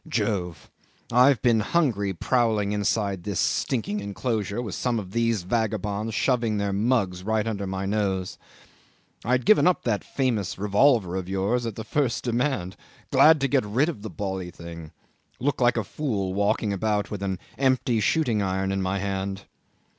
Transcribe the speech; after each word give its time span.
Jove! 0.07 0.71
I've 1.11 1.43
been 1.43 1.59
hungry 1.59 2.11
prowling 2.11 2.71
inside 2.71 3.21
this 3.21 3.39
stinking 3.39 3.99
enclosure 3.99 4.59
with 4.59 4.73
some 4.73 4.97
of 4.97 5.11
these 5.11 5.43
vagabonds 5.43 6.15
shoving 6.15 6.57
their 6.57 6.73
mugs 6.73 7.21
right 7.21 7.45
under 7.45 7.67
my 7.67 7.85
nose. 7.85 8.39
I 9.23 9.33
had 9.33 9.45
given 9.45 9.67
up 9.67 9.83
that 9.83 10.03
famous 10.03 10.57
revolver 10.57 11.15
of 11.17 11.29
yours 11.29 11.67
at 11.67 11.75
the 11.75 11.83
first 11.83 12.23
demand. 12.23 12.75
Glad 13.11 13.39
to 13.41 13.47
get 13.47 13.63
rid 13.63 13.89
of 13.89 14.01
the 14.01 14.09
bally 14.09 14.49
thing. 14.49 14.91
Look 15.39 15.61
like 15.61 15.77
a 15.77 15.83
fool 15.83 16.33
walking 16.33 16.73
about 16.73 17.11
with 17.11 17.21
an 17.21 17.37
empty 17.59 17.99
shooting 17.99 18.41
iron 18.41 18.71
in 18.71 18.81
my 18.81 18.97
hand." 18.97 19.43